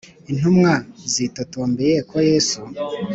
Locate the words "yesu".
2.29-2.59